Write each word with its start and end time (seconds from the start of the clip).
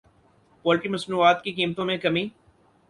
poultry 0.65 0.89
مصنوعات 0.89 1.43
کی 1.43 1.51
قیمتوں 1.51 1.85
میں 1.85 1.97
کمی 1.97 2.27